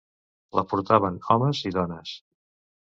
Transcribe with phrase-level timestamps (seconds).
[0.59, 2.19] La portaven homes i dones.